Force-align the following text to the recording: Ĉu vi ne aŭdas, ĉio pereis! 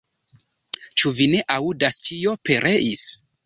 Ĉu 1.01 1.11
vi 1.21 1.29
ne 1.35 1.43
aŭdas, 1.59 2.03
ĉio 2.11 2.37
pereis! 2.51 3.09